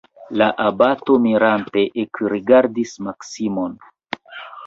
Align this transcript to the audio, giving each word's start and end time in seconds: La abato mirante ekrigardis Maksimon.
La 0.41 0.45
abato 0.61 1.17
mirante 1.25 1.83
ekrigardis 2.05 2.97
Maksimon. 3.09 3.77